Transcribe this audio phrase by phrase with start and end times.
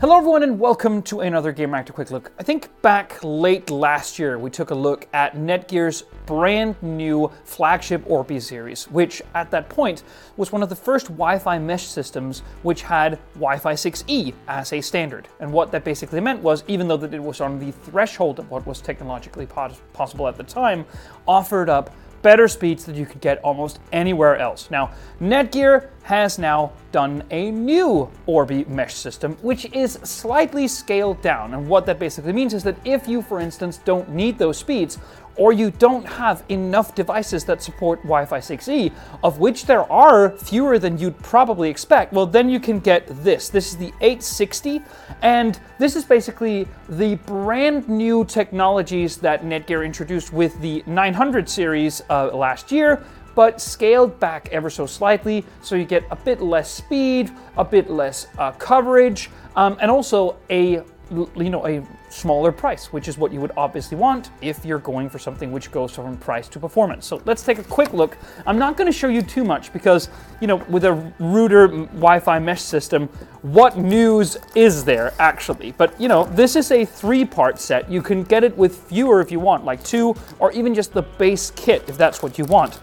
[0.00, 2.32] Hello everyone and welcome to another Gamereactor Quick Look.
[2.36, 8.02] I think back late last year we took a look at Netgear's brand new flagship
[8.06, 10.02] Orbi series, which at that point
[10.36, 15.28] was one of the first Wi-Fi mesh systems which had Wi-Fi 6E as a standard.
[15.38, 18.50] And what that basically meant was even though that it was on the threshold of
[18.50, 20.84] what was technologically possible at the time,
[21.28, 24.70] offered up better speeds that you could get almost anywhere else.
[24.70, 24.90] Now,
[25.20, 31.54] Netgear has now done a new Orbi mesh system, which is slightly scaled down.
[31.54, 34.98] And what that basically means is that if you, for instance, don't need those speeds,
[35.36, 40.78] or you don't have enough devices that support Wi-Fi 6E, of which there are fewer
[40.78, 43.48] than you'd probably expect, well then you can get this.
[43.48, 44.80] This is the 860,
[45.22, 52.02] and this is basically the brand new technologies that Netgear introduced with the 900 series
[52.10, 53.02] uh, last year,
[53.34, 57.90] but scaled back ever so slightly, so you get a bit less speed, a bit
[57.90, 63.32] less uh, coverage, um, and also a you know, a smaller price, which is what
[63.32, 67.06] you would obviously want if you're going for something which goes from price to performance.
[67.06, 68.16] So let's take a quick look.
[68.46, 70.08] I'm not going to show you too much because,
[70.40, 73.08] you know, with a router Wi-Fi mesh system,
[73.42, 75.72] what news is there actually?
[75.72, 77.90] But, you know, this is a three-part set.
[77.90, 81.02] You can get it with fewer if you want, like two, or even just the
[81.02, 82.78] base kit if that's what you want.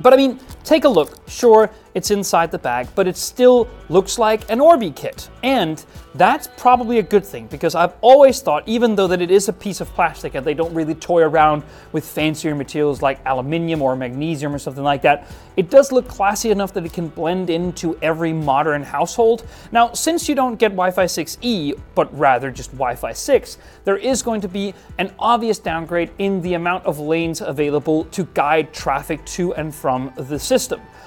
[0.00, 1.16] But I mean, take a look.
[1.28, 5.30] Sure, it's inside the bag, but it still looks like an Orbi kit.
[5.42, 5.82] And
[6.14, 9.52] that's probably a good thing because I've always thought, even though that it is a
[9.52, 13.96] piece of plastic and they don't really toy around with fancier materials like aluminium or
[13.96, 17.98] magnesium or something like that, it does look classy enough that it can blend into
[18.02, 19.46] every modern household.
[19.72, 24.40] Now, since you don't get Wi-Fi 6E, but rather just Wi-Fi 6, there is going
[24.42, 29.54] to be an obvious downgrade in the amount of lanes available to guide traffic to
[29.54, 30.57] and from the system.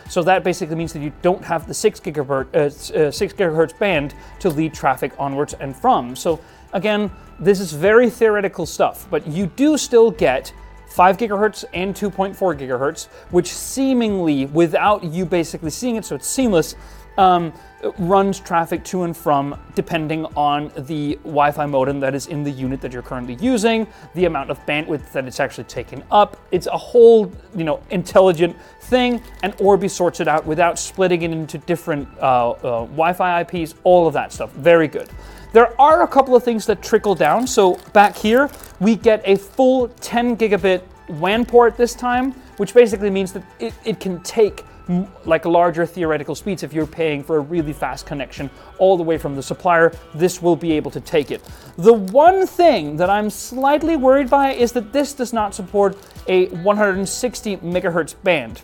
[0.09, 3.77] So that basically means that you don't have the 6 gigahertz, uh, uh, 6 gigahertz
[3.77, 6.16] band to lead traffic onwards and from.
[6.16, 6.39] So
[6.73, 10.53] again, this is very theoretical stuff, but you do still get
[10.89, 16.75] 5 gigahertz and 2.4 gigahertz, which seemingly, without you basically seeing it, so it's seamless,
[17.21, 17.53] um,
[17.99, 22.81] runs traffic to and from depending on the Wi-Fi modem that is in the unit
[22.81, 26.37] that you're currently using, the amount of bandwidth that it's actually taking up.
[26.51, 31.31] It's a whole, you know, intelligent thing, and Orbi sorts it out without splitting it
[31.31, 34.51] into different uh, uh, Wi-Fi IPs, all of that stuff.
[34.53, 35.09] Very good.
[35.53, 37.45] There are a couple of things that trickle down.
[37.45, 38.49] So back here,
[38.79, 43.73] we get a full 10 gigabit WAN port this time, which basically means that it,
[43.83, 44.63] it can take
[45.25, 49.18] like larger theoretical speeds if you're paying for a really fast connection all the way
[49.18, 51.41] from the supplier this will be able to take it.
[51.78, 55.97] The one thing that i'm slightly worried by is that this does not support
[56.28, 58.62] a 160 megahertz band.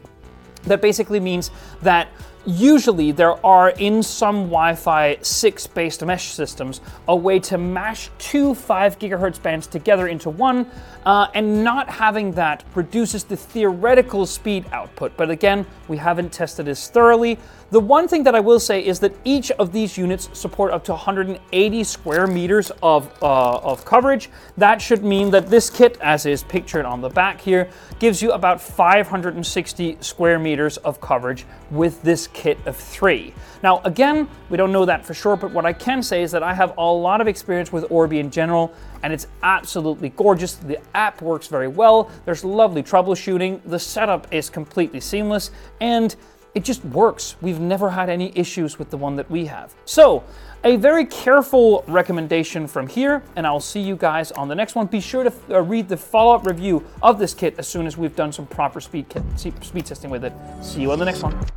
[0.63, 1.51] That basically means
[1.81, 2.09] that
[2.47, 8.09] Usually, there are in some Wi Fi 6 based mesh systems a way to mash
[8.19, 10.65] two 5 gigahertz bands together into one,
[11.05, 15.17] uh, and not having that reduces the theoretical speed output.
[15.17, 17.37] But again, we haven't tested this thoroughly.
[17.69, 20.85] The one thing that I will say is that each of these units support up
[20.85, 24.29] to 180 square meters of, uh, of coverage.
[24.55, 27.67] That should mean that this kit, as is pictured on the back here,
[27.99, 33.33] gives you about 560 square meters of coverage with this kit of three.
[33.63, 36.43] Now, again, we don't know that for sure, but what I can say is that
[36.43, 38.71] I have a lot of experience with Orbi in general,
[39.01, 40.53] and it's absolutely gorgeous.
[40.53, 42.11] The app works very well.
[42.25, 43.61] There's lovely troubleshooting.
[43.65, 45.49] The setup is completely seamless,
[45.81, 46.15] and
[46.53, 47.35] it just works.
[47.41, 49.73] We've never had any issues with the one that we have.
[49.85, 50.23] So,
[50.63, 54.85] a very careful recommendation from here, and I'll see you guys on the next one.
[54.85, 58.15] Be sure to uh, read the follow-up review of this kit as soon as we've
[58.15, 60.33] done some proper speed, speed testing with it.
[60.61, 61.56] See you on the next one.